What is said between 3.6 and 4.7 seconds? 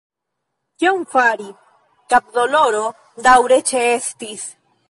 ĉeestis.